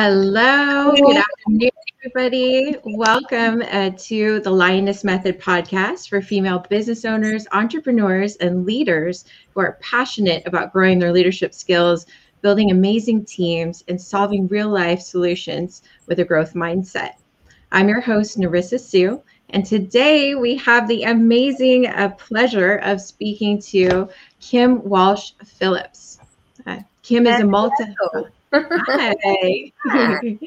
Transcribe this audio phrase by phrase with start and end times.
[0.00, 1.70] Hello, good afternoon,
[2.04, 2.76] everybody.
[2.84, 9.60] Welcome uh, to the Lioness Method podcast for female business owners, entrepreneurs, and leaders who
[9.60, 12.06] are passionate about growing their leadership skills,
[12.42, 17.14] building amazing teams, and solving real life solutions with a growth mindset.
[17.72, 23.60] I'm your host, Narissa Sue, and today we have the amazing uh, pleasure of speaking
[23.62, 26.20] to Kim Walsh Phillips.
[26.64, 27.82] Uh, Kim is a multi.
[28.52, 29.72] Hi.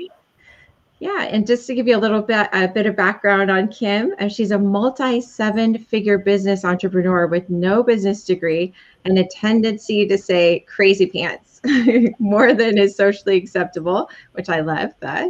[0.99, 4.13] yeah, and just to give you a little bit a bit of background on Kim,
[4.19, 8.73] uh, she's a multi seven-figure business entrepreneur with no business degree
[9.05, 11.61] and a tendency to say crazy pants
[12.19, 15.29] more than is socially acceptable, which I love that.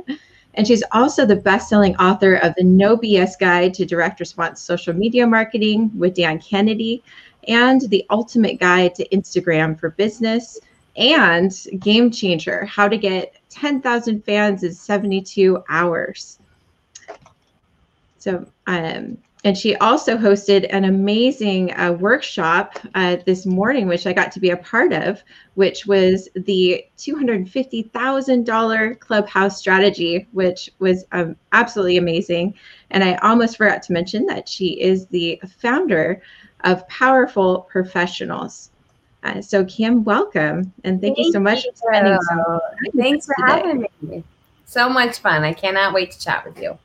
[0.55, 4.93] And she's also the best-selling author of the No BS Guide to Direct Response Social
[4.93, 7.01] Media Marketing with Dan Kennedy
[7.47, 10.59] and the Ultimate Guide to Instagram for Business
[10.95, 16.39] and Game Changer How to Get 10,000 Fans in 72 Hours.
[18.17, 24.13] So, um, and she also hosted an amazing uh, workshop uh, this morning, which I
[24.13, 25.23] got to be a part of,
[25.55, 32.53] which was the $250,000 clubhouse strategy, which was um, absolutely amazing.
[32.91, 36.21] And I almost forgot to mention that she is the founder
[36.63, 38.69] of Powerful Professionals.
[39.23, 40.73] Uh, so, Kim, welcome.
[40.83, 41.71] And thank, thank you so much you.
[41.71, 42.59] for spending some
[42.97, 43.61] Thanks for today.
[43.67, 44.23] having me.
[44.65, 45.43] So much fun.
[45.43, 46.77] I cannot wait to chat with you.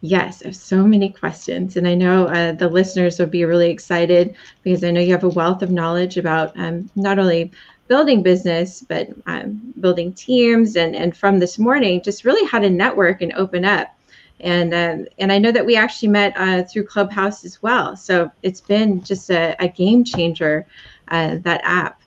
[0.00, 1.76] Yes, I have so many questions.
[1.76, 5.24] And I know uh, the listeners will be really excited because I know you have
[5.24, 7.50] a wealth of knowledge about um, not only
[7.88, 10.76] building business, but um, building teams.
[10.76, 13.96] And, and from this morning, just really how to network and open up.
[14.40, 17.96] And, um, and I know that we actually met uh, through Clubhouse as well.
[17.96, 20.66] So it's been just a, a game changer
[21.08, 22.00] uh, that app.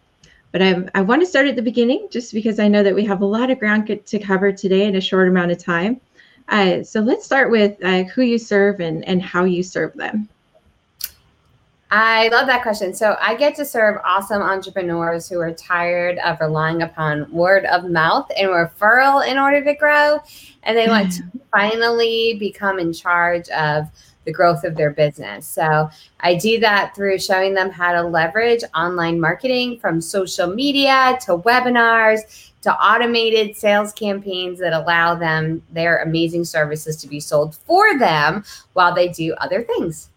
[0.51, 3.05] But I, I want to start at the beginning just because I know that we
[3.05, 6.01] have a lot of ground to cover today in a short amount of time.
[6.47, 10.27] Uh, so let's start with uh, who you serve and, and how you serve them.
[11.91, 12.93] I love that question.
[12.93, 17.89] So I get to serve awesome entrepreneurs who are tired of relying upon word of
[17.89, 20.19] mouth and referral in order to grow.
[20.63, 23.87] And they want to finally become in charge of
[24.29, 25.47] the growth of their business.
[25.47, 31.17] So I do that through showing them how to leverage online marketing from social media
[31.25, 37.55] to webinars to automated sales campaigns that allow them their amazing services to be sold
[37.55, 40.09] for them while they do other things.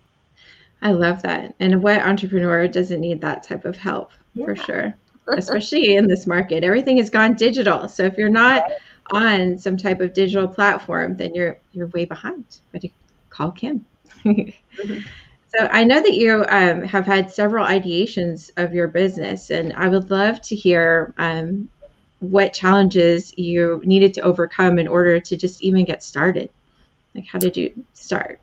[0.83, 1.55] I love that.
[1.59, 4.45] And what entrepreneur doesn't need that type of help yeah.
[4.45, 4.95] for sure,
[5.39, 6.65] especially in this market?
[6.65, 7.89] Everything has gone digital.
[7.89, 8.65] So if you're not
[9.11, 12.45] on some type of digital platform, then you're you're way behind.
[12.72, 12.83] But
[13.31, 13.87] call Kim.
[15.55, 19.88] So I know that you um, have had several ideations of your business, and I
[19.88, 21.69] would love to hear um,
[22.21, 26.49] what challenges you needed to overcome in order to just even get started.
[27.15, 28.41] Like, how did you start?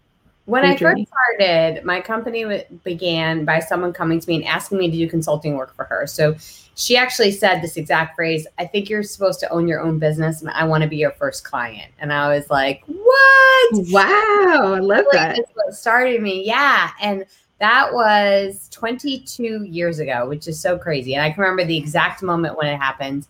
[0.49, 1.05] When I journey?
[1.05, 4.97] first started, my company w- began by someone coming to me and asking me to
[4.97, 6.07] do consulting work for her.
[6.07, 6.35] So
[6.73, 10.41] she actually said this exact phrase I think you're supposed to own your own business
[10.41, 11.91] and I want to be your first client.
[11.99, 13.73] And I was like, what?
[13.91, 15.35] Wow, I love that.
[15.35, 16.43] That's what started me.
[16.43, 16.89] Yeah.
[16.99, 17.25] And
[17.59, 21.13] that was 22 years ago, which is so crazy.
[21.13, 23.27] And I can remember the exact moment when it happened.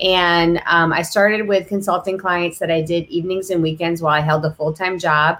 [0.00, 4.20] And um, I started with consulting clients that I did evenings and weekends while I
[4.20, 5.38] held a full time job.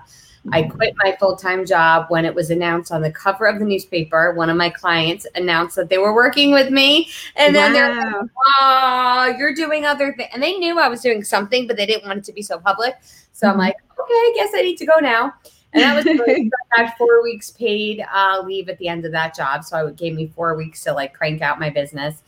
[0.53, 0.77] I mm-hmm.
[0.77, 4.33] quit my full time job when it was announced on the cover of the newspaper.
[4.35, 7.09] One of my clients announced that they were working with me.
[7.37, 7.79] And then wow.
[7.79, 10.31] they're like, oh, you're doing other things.
[10.33, 12.59] And they knew I was doing something, but they didn't want it to be so
[12.59, 12.95] public.
[13.33, 13.53] So mm-hmm.
[13.53, 15.35] I'm like, okay, I guess I need to go now.
[15.73, 16.51] And that was great.
[16.77, 19.65] I had four weeks paid uh, leave at the end of that job.
[19.65, 22.23] So it gave me four weeks to like crank out my business.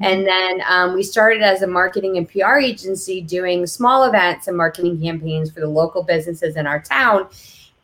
[0.00, 4.56] And then um, we started as a marketing and PR agency doing small events and
[4.56, 7.28] marketing campaigns for the local businesses in our town.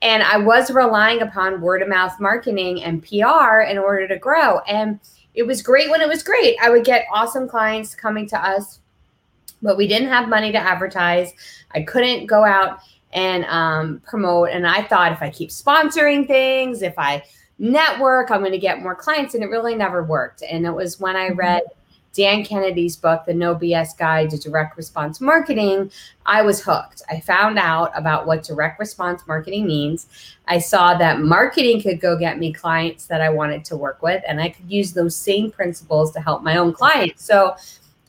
[0.01, 4.61] And I was relying upon word of mouth marketing and PR in order to grow.
[4.61, 5.01] And
[5.35, 6.57] it was great when it was great.
[6.63, 8.81] I would get awesome clients coming to us,
[9.63, 11.33] but we didn't have money to advertise.
[11.73, 12.81] I couldn't go out
[13.13, 14.51] and um, promote.
[14.51, 17.25] And I thought if I keep sponsoring things, if I
[17.59, 19.35] network, I'm going to get more clients.
[19.35, 20.43] And it really never worked.
[20.43, 21.39] And it was when I mm-hmm.
[21.39, 21.63] read
[22.19, 25.89] Dan Kennedy's book, The No BS Guide to Direct Response Marketing,
[26.27, 27.01] I was hooked.
[27.09, 30.09] I found out about what direct response marketing means.
[30.49, 34.21] I saw that marketing could go get me clients that I wanted to work with,
[34.27, 37.25] and I could use those same principles to help my own clients.
[37.25, 37.55] So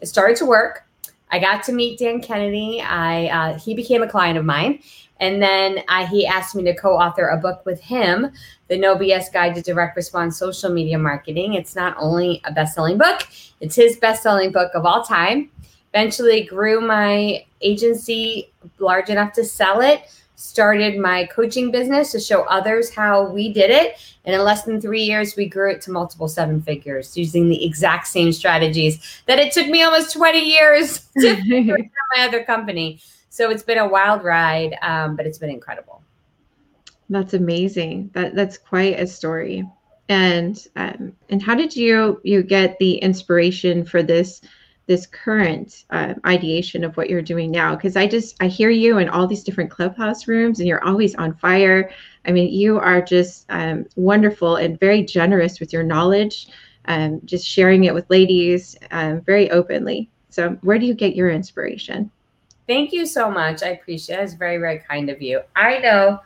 [0.01, 0.87] it started to work.
[1.29, 2.81] I got to meet Dan Kennedy.
[2.81, 4.79] I uh, he became a client of mine,
[5.19, 8.31] and then uh, he asked me to co-author a book with him,
[8.69, 11.55] The No BS Guide to Direct Response Social Media Marketing.
[11.55, 13.27] It's not only a best-selling book;
[13.59, 15.49] it's his best-selling book of all time.
[15.93, 20.03] eventually grew my agency large enough to sell it
[20.39, 23.97] started my coaching business to show others how we did it.
[24.23, 27.65] And in less than three years, we grew it to multiple seven figures using the
[27.65, 31.35] exact same strategies that it took me almost 20 years to
[32.15, 33.01] my other company.
[33.29, 35.98] So it's been a wild ride, um, but it's been incredible.
[37.09, 38.11] That's amazing.
[38.13, 39.67] That that's quite a story.
[40.09, 44.41] And um, and how did you you get the inspiration for this
[44.87, 47.75] this current uh, ideation of what you're doing now?
[47.75, 51.15] Because i just i hear you in all these different clubhouse rooms and you're always
[51.15, 51.91] on fire.
[52.25, 56.47] I mean you are just um, wonderful and very generous with your knowledge
[56.85, 60.09] um, just sharing it with ladies um, very openly.
[60.29, 62.11] So where do you get your inspiration?
[62.67, 63.63] Thank you so much.
[63.63, 64.23] I appreciate it.
[64.23, 65.41] It's very very kind of you.
[65.55, 66.19] I know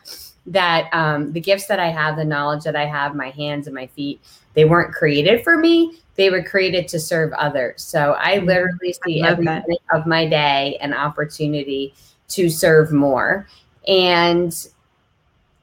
[0.46, 3.76] that um, the gifts that i have the knowledge that i have my hands and
[3.76, 4.22] my feet
[4.54, 7.82] they weren't created for me they were created to serve others.
[7.82, 8.48] So I mm-hmm.
[8.48, 9.68] literally see every that.
[9.68, 11.94] minute of my day an opportunity
[12.30, 13.48] to serve more.
[13.88, 14.54] And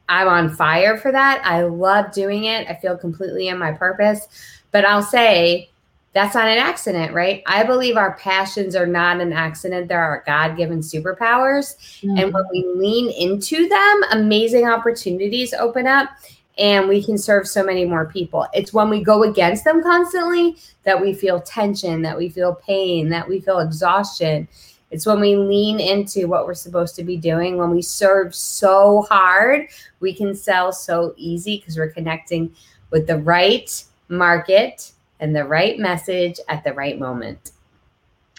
[0.08, 1.40] I'm on fire for that.
[1.44, 2.68] I love doing it.
[2.68, 4.26] I feel completely in my purpose.
[4.72, 5.69] But I'll say
[6.12, 7.42] that's not an accident, right?
[7.46, 9.88] I believe our passions are not an accident.
[9.88, 11.76] They're our God given superpowers.
[12.00, 12.18] Mm-hmm.
[12.18, 16.10] And when we lean into them, amazing opportunities open up
[16.58, 18.46] and we can serve so many more people.
[18.52, 23.08] It's when we go against them constantly that we feel tension, that we feel pain,
[23.10, 24.48] that we feel exhaustion.
[24.90, 27.56] It's when we lean into what we're supposed to be doing.
[27.56, 29.68] When we serve so hard,
[30.00, 32.52] we can sell so easy because we're connecting
[32.90, 34.90] with the right market
[35.20, 37.52] and the right message at the right moment.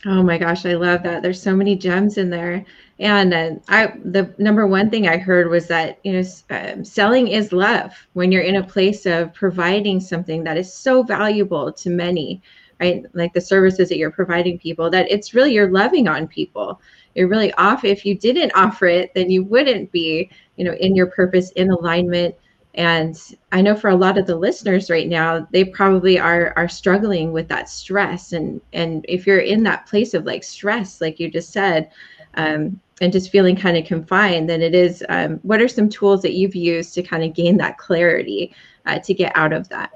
[0.06, 1.22] Oh my gosh, I love that.
[1.22, 2.66] There's so many gems in there.
[3.00, 7.28] And uh, I, the number one thing I heard was that you know, um, selling
[7.28, 7.94] is love.
[8.14, 12.42] When you're in a place of providing something that is so valuable to many,
[12.80, 13.06] right?
[13.14, 16.82] Like the services that you're providing people, that it's really you're loving on people.
[17.14, 17.86] You're really off.
[17.86, 21.70] If you didn't offer it, then you wouldn't be, you know, in your purpose, in
[21.70, 22.36] alignment
[22.76, 26.70] and i know for a lot of the listeners right now they probably are are
[26.70, 28.34] struggling with that stress.
[28.34, 31.92] And and if you're in that place of like stress like you just said
[32.36, 36.22] um, and just feeling kind of confined then it is um, what are some tools
[36.22, 38.54] that you've used to kind of gain that clarity
[38.86, 39.92] uh, to get out of that?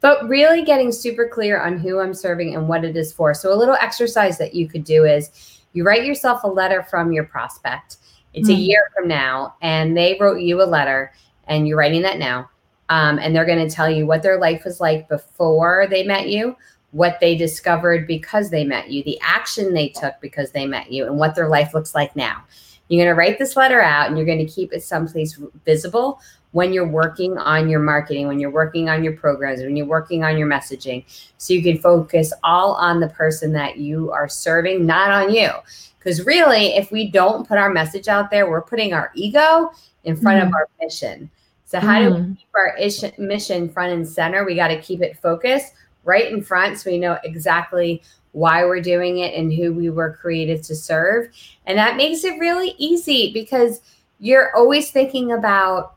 [0.00, 3.32] But really getting super clear on who i'm serving and what it is for.
[3.32, 7.10] So a little exercise that you could do is you write yourself a letter from
[7.12, 7.96] your prospect.
[8.34, 8.58] It's mm-hmm.
[8.58, 11.12] a year from now and they wrote you a letter
[11.46, 12.50] and you're writing that now.
[12.88, 16.28] Um, and they're going to tell you what their life was like before they met
[16.28, 16.56] you,
[16.90, 21.06] what they discovered because they met you, the action they took because they met you,
[21.06, 22.44] and what their life looks like now.
[22.88, 26.20] You're going to write this letter out and you're going to keep it someplace visible
[26.54, 30.22] when you're working on your marketing, when you're working on your programs, when you're working
[30.22, 31.04] on your messaging.
[31.36, 35.50] So you can focus all on the person that you are serving, not on you.
[35.98, 39.72] Because really, if we don't put our message out there, we're putting our ego
[40.04, 40.46] in front mm.
[40.46, 41.28] of our mission.
[41.74, 42.08] So how mm.
[42.08, 42.38] do we mm.
[42.38, 44.44] keep our ish- mission front and center?
[44.44, 48.00] We got to keep it focused right in front so we know exactly
[48.30, 51.30] why we're doing it and who we were created to serve.
[51.66, 53.80] And that makes it really easy because
[54.20, 55.96] you're always thinking about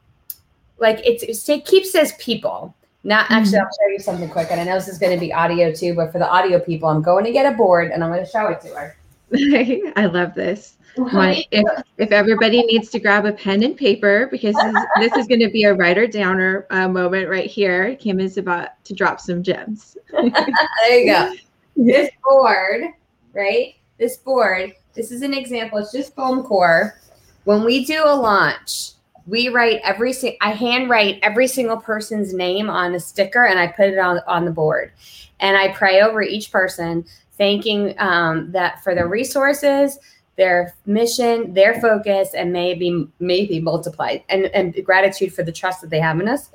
[0.79, 2.73] like it's it keeps as people.
[3.03, 3.61] Not actually, mm.
[3.61, 4.47] I'll show you something quick.
[4.49, 6.89] And I know this is going to be audio too, but for the audio people,
[6.89, 8.97] I'm going to get a board and I'm going to show it to her.
[9.95, 10.77] I love this.
[11.51, 15.27] if, if everybody needs to grab a pen and paper, because this is, this is
[15.27, 17.95] going to be a writer downer uh, moment right here.
[17.97, 19.97] Kim is about to drop some gems.
[20.11, 21.33] there you go.
[21.75, 22.85] This board,
[23.33, 23.75] right?
[23.99, 25.77] This board, this is an example.
[25.77, 26.99] It's just foam core.
[27.43, 28.93] When we do a launch,
[29.27, 33.67] we write every I hand write every single person's name on a sticker and I
[33.67, 34.91] put it on on the board.
[35.39, 37.05] And I pray over each person,
[37.37, 39.99] thanking um, that for their resources,
[40.37, 45.89] their mission, their focus, and maybe maybe multiplied, and and gratitude for the trust that
[45.89, 46.49] they have in us,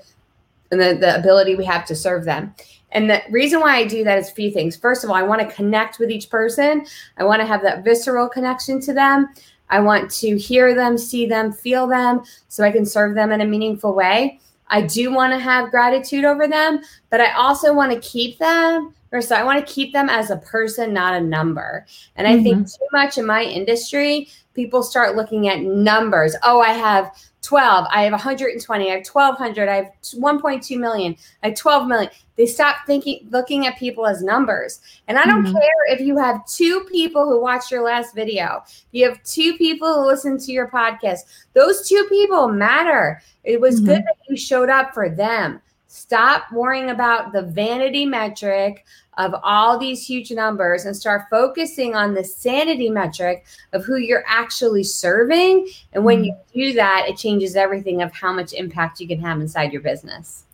[0.71, 2.55] and the, the ability we have to serve them.
[2.93, 4.77] And the reason why I do that is a few things.
[4.77, 6.87] First of all, I want to connect with each person.
[7.17, 9.29] I want to have that visceral connection to them.
[9.73, 13.41] I want to hear them, see them, feel them, so I can serve them in
[13.41, 14.39] a meaningful way.
[14.69, 18.95] I do want to have gratitude over them, but I also want to keep them
[19.13, 21.87] or so I want to keep them as a person, not a number.
[22.17, 22.43] And I mm-hmm.
[22.43, 26.35] think too much in my industry, people start looking at numbers.
[26.43, 31.49] Oh, I have 12, I have 120, I have 1200, I have 1.2 million, I
[31.49, 32.11] have 12 million.
[32.37, 34.81] They stop thinking, looking at people as numbers.
[35.09, 35.53] And I don't mm-hmm.
[35.53, 39.93] care if you have two people who watched your last video, you have two people
[39.93, 41.21] who listen to your podcast.
[41.53, 43.21] Those two people matter.
[43.45, 43.87] It was mm-hmm.
[43.87, 45.61] good that you showed up for them.
[45.95, 48.87] Stop worrying about the vanity metric
[49.19, 53.45] of all these huge numbers and start focusing on the sanity metric
[53.75, 55.69] of who you're actually serving.
[55.93, 56.59] And when you mm-hmm.
[56.59, 60.45] do that, it changes everything of how much impact you can have inside your business.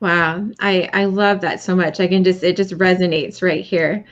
[0.00, 2.00] Wow, I I love that so much.
[2.00, 4.04] I can just it just resonates right here.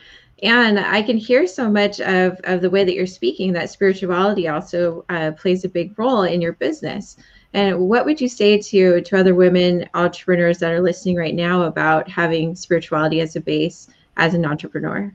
[0.44, 4.46] And I can hear so much of, of the way that you're speaking that spirituality
[4.46, 7.16] also uh, plays a big role in your business.
[7.54, 11.62] And what would you say to to other women entrepreneurs that are listening right now
[11.62, 15.14] about having spirituality as a base as an entrepreneur?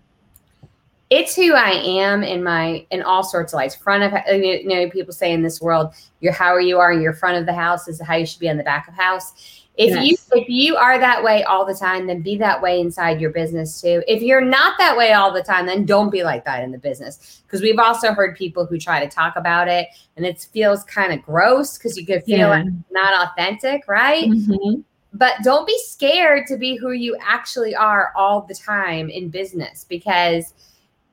[1.12, 3.76] It's who I am in my in all sorts of lives.
[3.76, 7.14] Front of you know people say in this world, you're how you are in your
[7.14, 9.68] front of the house is how you should be on the back of house.
[9.80, 10.06] If yes.
[10.06, 13.30] you if you are that way all the time, then be that way inside your
[13.30, 14.04] business too.
[14.10, 16.78] If you're not that way all the time, then don't be like that in the
[16.78, 17.42] business.
[17.48, 21.14] Because we've also heard people who try to talk about it and it feels kind
[21.14, 22.50] of gross because you could feel yeah.
[22.50, 24.26] like not authentic, right?
[24.26, 24.82] Mm-hmm.
[25.14, 29.86] But don't be scared to be who you actually are all the time in business
[29.88, 30.54] because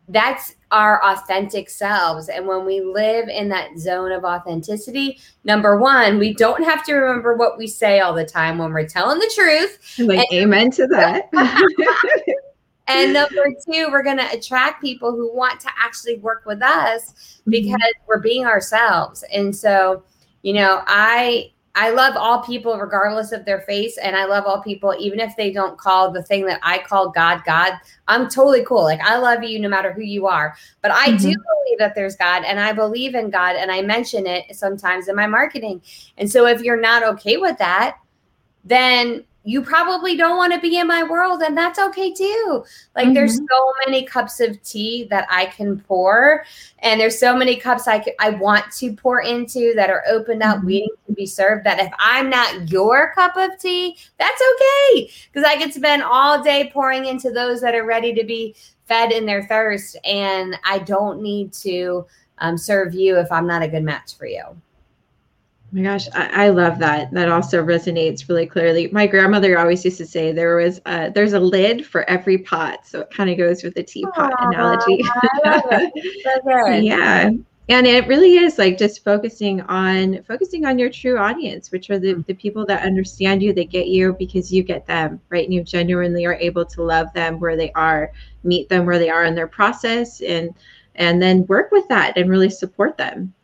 [0.09, 2.29] that's our authentic selves.
[2.29, 6.95] And when we live in that zone of authenticity, number one, we don't have to
[6.95, 9.99] remember what we say all the time when we're telling the truth.
[9.99, 11.29] Like, and- amen to that.
[12.89, 17.13] and number two, we're going to attract people who want to actually work with us
[17.13, 17.51] mm-hmm.
[17.51, 18.07] because mm-hmm.
[18.07, 19.25] we're being ourselves.
[19.33, 20.05] And so,
[20.43, 23.99] you know, I I love all people regardless of their face.
[23.99, 27.11] And I love all people, even if they don't call the thing that I call
[27.11, 27.75] God, God.
[28.09, 28.83] I'm totally cool.
[28.83, 30.57] Like I love you no matter who you are.
[30.81, 31.17] But I mm-hmm.
[31.19, 35.09] do believe that there's God and I believe in God and I mention it sometimes
[35.09, 35.83] in my marketing.
[36.17, 37.99] And so if you're not okay with that,
[38.65, 42.65] then you probably don't want to be in my world and that's okay too
[42.97, 43.15] like mm-hmm.
[43.15, 46.45] there's so many cups of tea that i can pour
[46.81, 50.59] and there's so many cups i I want to pour into that are opened up
[50.59, 50.67] mm-hmm.
[50.67, 55.49] waiting to be served that if i'm not your cup of tea that's okay because
[55.49, 58.55] i can spend all day pouring into those that are ready to be
[58.87, 62.05] fed in their thirst and i don't need to
[62.39, 64.45] um, serve you if i'm not a good match for you
[65.73, 67.11] my gosh, I, I, love that.
[67.13, 68.89] That also resonates really clearly.
[68.93, 72.87] My grandmother always used to say there was a, there's a lid for every pot,
[72.87, 75.03] so it kind of goes with the teapot Aww, analogy.
[76.87, 77.31] yeah,
[77.69, 81.99] and it really is like just focusing on focusing on your true audience, which are
[81.99, 85.45] the the people that understand you, they get you because you get them, right?
[85.45, 88.13] And you genuinely are able to love them where they are,
[88.45, 90.55] meet them where they are in their process, and
[90.95, 93.35] and then work with that and really support them.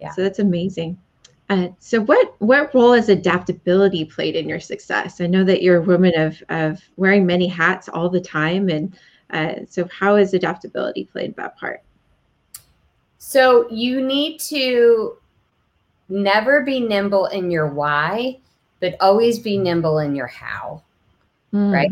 [0.00, 0.10] Yeah.
[0.10, 0.98] So that's amazing.
[1.50, 5.20] Uh, so what what role has adaptability played in your success?
[5.20, 8.96] I know that you're a woman of of wearing many hats all the time, and
[9.30, 11.82] uh, so how has adaptability played that part?
[13.18, 15.18] So you need to
[16.08, 18.38] never be nimble in your why,
[18.80, 20.82] but always be nimble in your how.
[21.52, 21.72] Mm.
[21.72, 21.90] Right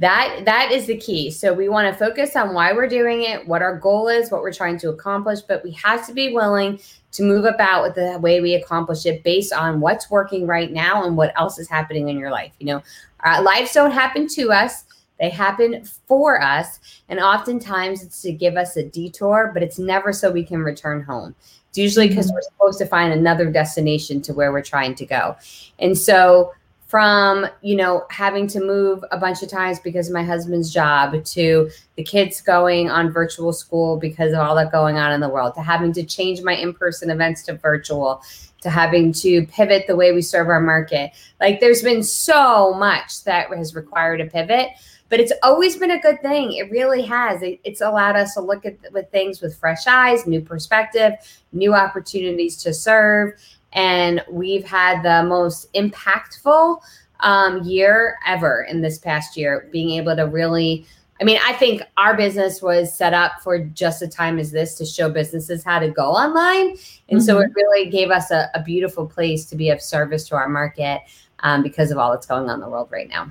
[0.00, 1.30] that that is the key.
[1.30, 4.40] So we want to focus on why we're doing it what our goal is what
[4.40, 6.80] we're trying to accomplish but we have to be willing
[7.12, 11.04] to move about with the way we accomplish it based on what's working right now
[11.04, 12.82] and what else is happening in your life you know?
[13.24, 14.84] Uh, lives don't happen to us.
[15.18, 16.80] They happen for us.
[17.10, 21.02] And oftentimes it's to give us a detour but it's never so we can return
[21.02, 21.34] home.
[21.68, 22.36] It's usually because mm-hmm.
[22.36, 25.36] we're supposed to find another destination to where we're trying to go.
[25.78, 26.52] And so
[26.90, 31.24] from you know having to move a bunch of times because of my husband's job
[31.24, 35.28] to the kids going on virtual school because of all that going on in the
[35.28, 38.20] world to having to change my in-person events to virtual
[38.60, 41.12] to having to pivot the way we serve our market.
[41.40, 44.70] Like there's been so much that has required a pivot
[45.10, 46.52] but it's always been a good thing.
[46.52, 47.42] It really has.
[47.42, 51.14] It, it's allowed us to look at with things with fresh eyes new perspective
[51.52, 53.34] new opportunities to serve
[53.72, 56.80] and we've had the most impactful
[57.20, 60.86] um, year ever in this past year, being able to really.
[61.20, 64.76] I mean, I think our business was set up for just a time as this
[64.76, 66.70] to show businesses how to go online.
[66.70, 67.20] And mm-hmm.
[67.20, 70.48] so it really gave us a, a, beautiful place to be of service to our
[70.48, 71.02] market
[71.40, 73.30] um, because of all that's going on in the world right now.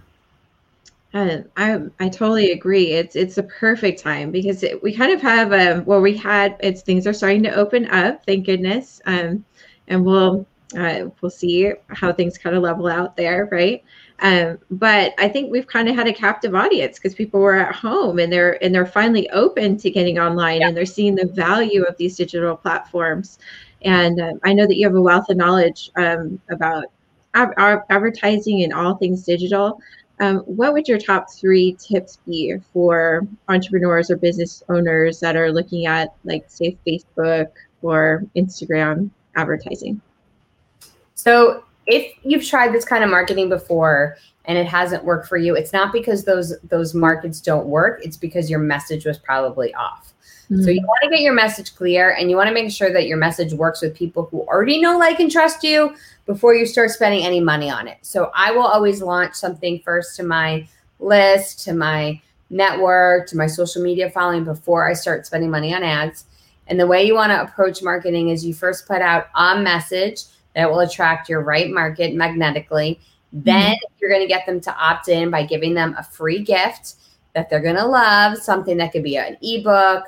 [1.13, 2.91] And I I totally agree.
[2.91, 6.55] It's it's a perfect time because it, we kind of have um well we had
[6.59, 9.01] it's things are starting to open up, thank goodness.
[9.05, 9.43] Um,
[9.89, 10.45] and we'll
[10.77, 13.83] uh, we'll see how things kind of level out there, right?
[14.19, 17.73] Um, but I think we've kind of had a captive audience because people were at
[17.73, 20.67] home and they're and they're finally open to getting online yeah.
[20.67, 23.39] and they're seeing the value of these digital platforms.
[23.81, 26.85] And uh, I know that you have a wealth of knowledge um, about
[27.33, 27.53] ad-
[27.89, 29.81] advertising and all things digital.
[30.19, 35.49] Um, what would your top three tips be for entrepreneurs or business owners that are
[35.49, 37.47] looking at, like, say, Facebook
[37.81, 40.01] or Instagram advertising?
[41.15, 45.55] So if you've tried this kind of marketing before and it hasn't worked for you,
[45.55, 47.99] it's not because those those markets don't work.
[48.03, 50.13] It's because your message was probably off.
[50.49, 50.63] Mm-hmm.
[50.63, 53.05] So you want to get your message clear and you want to make sure that
[53.05, 56.89] your message works with people who already know, like, and trust you before you start
[56.89, 57.97] spending any money on it.
[58.01, 60.67] So I will always launch something first to my
[60.99, 62.19] list, to my
[62.49, 66.25] network, to my social media following before I start spending money on ads.
[66.69, 70.23] And the way you want to approach marketing is you first put out a message
[70.55, 72.99] that will attract your right market magnetically.
[73.33, 73.93] Then mm-hmm.
[73.99, 76.95] you're going to get them to opt in by giving them a free gift
[77.33, 80.05] that they're going to love, something that could be an ebook,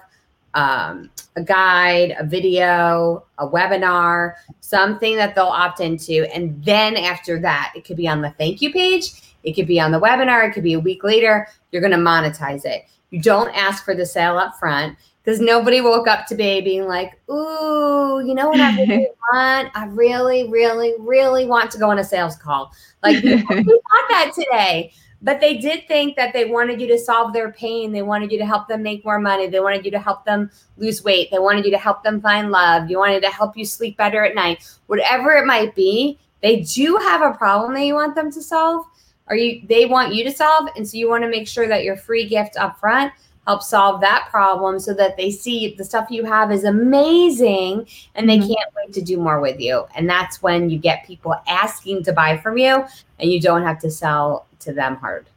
[0.53, 6.25] um, a guide, a video, a webinar, something that they'll opt into.
[6.33, 9.11] And then after that, it could be on the thank you page,
[9.43, 11.47] it could be on the webinar, it could be a week later.
[11.71, 12.85] You're going to monetize it.
[13.11, 17.19] You don't ask for the sale up front because nobody woke up today being like,
[17.29, 19.69] ooh, you know what I really want?
[19.75, 22.71] I really, really, really want to go on a sales call.
[23.03, 24.93] Like, we thought that today.
[25.23, 27.91] But they did think that they wanted you to solve their pain.
[27.91, 29.45] They wanted you to help them make more money.
[29.45, 31.29] They wanted you to help them lose weight.
[31.29, 32.89] They wanted you to help them find love.
[32.89, 34.67] You wanted to help you sleep better at night.
[34.87, 38.83] Whatever it might be, they do have a problem that you want them to solve.
[39.31, 40.67] Or you they want you to solve.
[40.75, 43.13] And so you want to make sure that your free gift up front
[43.47, 48.29] help solve that problem so that they see the stuff you have is amazing and
[48.29, 48.47] they mm-hmm.
[48.47, 49.85] can't wait to do more with you.
[49.95, 52.85] And that's when you get people asking to buy from you
[53.19, 55.27] and you don't have to sell to them hard.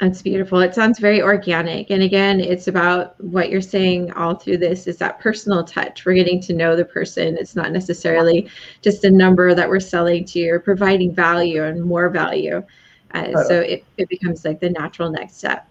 [0.00, 0.58] That's beautiful.
[0.58, 1.90] It sounds very organic.
[1.90, 6.04] And again, it's about what you're saying all through this is that personal touch.
[6.04, 7.36] We're getting to know the person.
[7.38, 8.48] It's not necessarily
[8.82, 12.64] just a number that we're selling to you or providing value and more value.
[13.12, 15.70] Uh, so it, it becomes like the natural next step.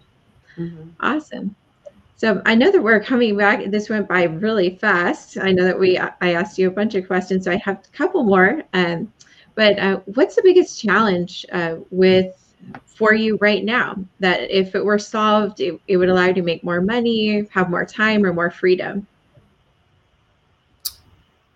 [0.56, 0.88] Mm-hmm.
[1.00, 1.54] Awesome.
[2.16, 3.66] So I know that we're coming back.
[3.66, 5.36] This went by really fast.
[5.36, 7.96] I know that we I asked you a bunch of questions, so I have a
[7.96, 8.62] couple more.
[8.72, 9.12] Um,
[9.54, 12.43] but uh, what's the biggest challenge uh, with
[12.86, 13.96] for you right now?
[14.20, 17.70] That if it were solved, it, it would allow you to make more money, have
[17.70, 19.06] more time, or more freedom.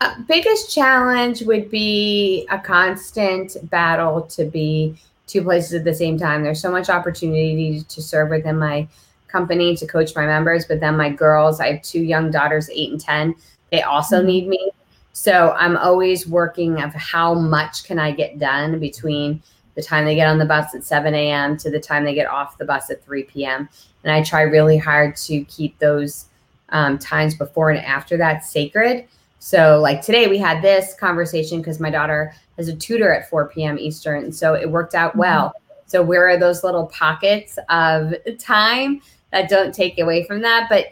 [0.01, 6.17] Uh, biggest challenge would be a constant battle to be two places at the same
[6.17, 6.43] time.
[6.43, 8.87] There's so much opportunity to serve within my
[9.27, 12.93] company to coach my members, but then my girls, I have two young daughters, eight
[12.93, 13.35] and 10,
[13.71, 14.27] they also mm-hmm.
[14.27, 14.71] need me.
[15.13, 19.43] So I'm always working of how much can I get done between
[19.79, 21.57] the time they get on the bus at 7 a.m.
[21.57, 23.69] to the time they get off the bus at 3 p.m.
[24.03, 26.25] And I try really hard to keep those
[26.71, 29.07] um, times before and after that sacred.
[29.39, 33.51] So, like today, we had this conversation because my daughter has a tutor at 4
[33.51, 33.79] p.m.
[33.79, 34.33] Eastern.
[34.33, 35.21] So it worked out mm-hmm.
[35.21, 35.55] well.
[35.87, 40.67] So where are those little pockets of time that don't take away from that?
[40.69, 40.87] But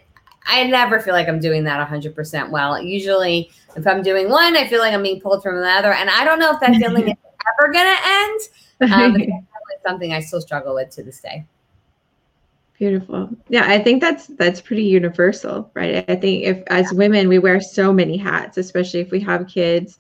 [0.46, 2.80] I never feel like I'm doing that 100% well.
[2.80, 5.92] Usually, if I'm doing one, I feel like I'm being pulled from the other.
[5.92, 7.16] And I don't know if that feeling is
[7.54, 8.40] ever going to end.
[8.78, 11.46] Um, but something I still struggle with to this day.
[12.78, 13.30] Beautiful.
[13.48, 16.04] Yeah, I think that's that's pretty universal, right?
[16.10, 19.96] I think if as women we wear so many hats, especially if we have kids,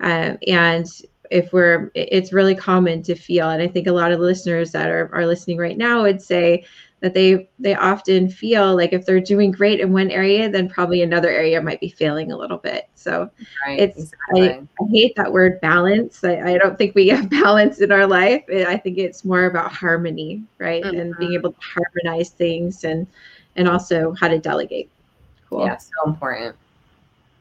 [0.00, 0.86] um, and
[1.30, 4.72] if we're, it's really common to feel, and I think a lot of the listeners
[4.72, 6.64] that are, are listening right now would say
[7.04, 11.02] that they they often feel like if they're doing great in one area, then probably
[11.02, 12.88] another area might be failing a little bit.
[12.94, 13.28] So
[13.66, 14.48] right, it's exactly.
[14.48, 16.24] I, I, hate that word balance.
[16.24, 18.42] I, I don't think we have balance in our life.
[18.48, 20.98] I think it's more about harmony, right, mm-hmm.
[20.98, 23.06] and being able to harmonize things and
[23.56, 24.88] and also how to delegate.
[25.50, 25.66] Cool.
[25.66, 26.56] Yeah, so important.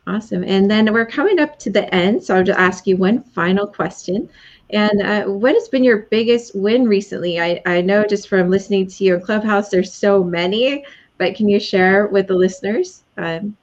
[0.05, 0.43] Awesome.
[0.43, 2.23] And then we're coming up to the end.
[2.23, 4.29] So I'll just ask you one final question.
[4.69, 7.39] And uh, what has been your biggest win recently?
[7.39, 10.83] I, I know just from listening to you in Clubhouse, there's so many,
[11.17, 13.03] but can you share with the listeners?
[13.17, 13.55] Um,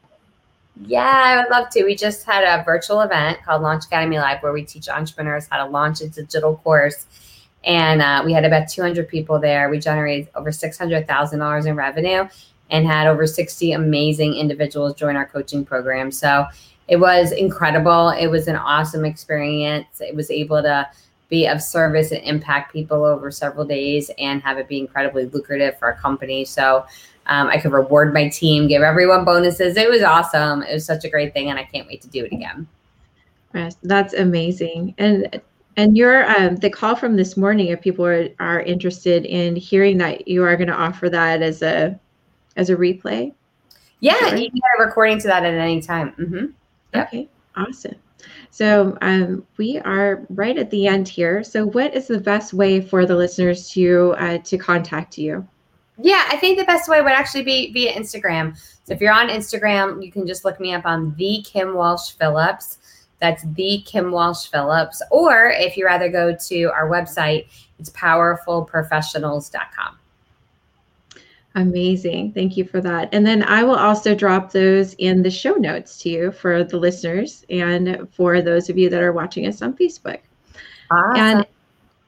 [0.86, 1.84] yeah, I would love to.
[1.84, 5.62] We just had a virtual event called Launch Academy Live where we teach entrepreneurs how
[5.62, 7.06] to launch a digital course.
[7.64, 9.68] And uh, we had about 200 people there.
[9.68, 12.28] We generated over $600,000 in revenue
[12.70, 16.10] and had over 60 amazing individuals join our coaching program.
[16.10, 16.46] So
[16.88, 18.10] it was incredible.
[18.10, 20.00] It was an awesome experience.
[20.00, 20.88] It was able to
[21.28, 25.78] be of service and impact people over several days and have it be incredibly lucrative
[25.78, 26.44] for our company.
[26.44, 26.84] So
[27.26, 29.76] um, I could reward my team, give everyone bonuses.
[29.76, 30.62] It was awesome.
[30.62, 32.66] It was such a great thing, and I can't wait to do it again.
[33.54, 34.94] Yes, that's amazing.
[34.98, 35.40] And
[35.76, 39.98] and your um, the call from this morning, if people are, are interested in hearing
[39.98, 41.98] that you are going to offer that as a
[42.56, 43.32] as a replay?
[44.00, 46.12] Yeah, you can get a recording to that at any time.
[46.12, 46.46] Mm-hmm.
[46.94, 47.08] Yep.
[47.08, 47.94] Okay, awesome.
[48.50, 51.44] So um, we are right at the end here.
[51.44, 55.46] So, what is the best way for the listeners to uh, to contact you?
[56.02, 58.56] Yeah, I think the best way would actually be via Instagram.
[58.84, 62.12] So if you're on Instagram, you can just look me up on the Kim Walsh
[62.12, 62.78] Phillips.
[63.20, 65.02] That's the Kim Walsh Phillips.
[65.10, 69.98] Or if you rather go to our website, it's powerfulprofessionals.com.
[71.56, 72.32] Amazing.
[72.32, 73.08] Thank you for that.
[73.12, 76.76] And then I will also drop those in the show notes to you for the
[76.76, 80.20] listeners and for those of you that are watching us on Facebook.
[80.90, 81.16] Awesome.
[81.16, 81.46] And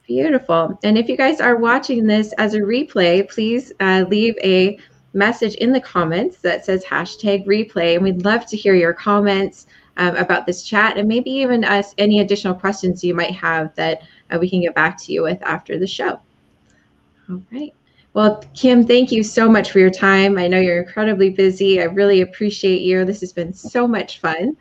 [0.06, 0.78] beautiful.
[0.84, 4.78] And if you guys are watching this as a replay, please uh, leave a
[5.12, 7.96] message in the comments that says hashtag replay.
[7.96, 11.94] And we'd love to hear your comments um, about this chat and maybe even us
[11.98, 15.42] any additional questions you might have that uh, we can get back to you with
[15.42, 16.20] after the show.
[17.28, 17.74] All right.
[18.14, 20.36] Well, Kim, thank you so much for your time.
[20.36, 21.80] I know you're incredibly busy.
[21.80, 23.06] I really appreciate you.
[23.06, 24.54] This has been so much fun.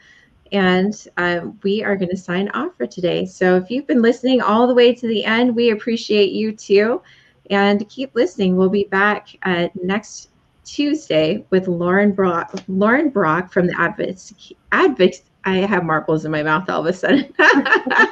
[0.54, 3.26] And um, we are going to sign off for today.
[3.26, 7.02] So if you've been listening all the way to the end, we appreciate you too.
[7.50, 8.56] And keep listening.
[8.56, 10.30] We'll be back uh, next
[10.64, 12.54] Tuesday with Lauren Brock.
[12.70, 14.56] Lauren Brock from the Advocacy.
[14.72, 17.34] Advoc- I have marbles in my mouth all of a sudden.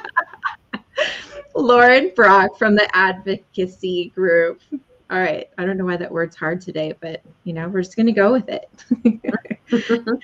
[1.56, 4.62] Lauren Brock from the Advocacy Group.
[5.10, 5.48] All right.
[5.58, 8.12] I don't know why that word's hard today, but you know, we're just going to
[8.12, 8.69] go with it.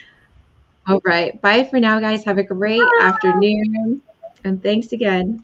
[0.88, 1.42] All right.
[1.42, 2.24] Bye for now, guys.
[2.26, 3.06] Have a great Bye.
[3.06, 4.02] afternoon.
[4.44, 5.44] And thanks again.